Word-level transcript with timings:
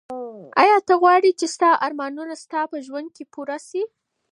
ایا 0.61 0.77
ته 0.87 0.93
غواړې 1.01 1.31
چي 1.39 1.47
ستا 1.55 1.69
ارمانونه 1.85 2.33
ستا 2.43 2.61
په 2.71 2.77
ژوند 2.85 3.07
کي 3.15 3.23
پوره 3.33 3.57
سي؟ 3.69 3.81